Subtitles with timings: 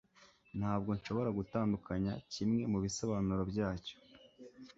[0.59, 3.95] Ntabwo nshobora gutandukanya kimwe mubisobanuro byacyo